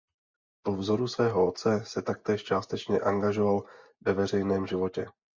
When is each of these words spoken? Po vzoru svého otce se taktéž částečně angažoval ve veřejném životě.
Po 0.65 0.71
vzoru 0.77 1.07
svého 1.07 1.47
otce 1.47 1.83
se 1.87 2.01
taktéž 2.01 2.43
částečně 2.43 2.99
angažoval 2.99 3.63
ve 4.01 4.13
veřejném 4.13 4.67
životě. 4.67 5.07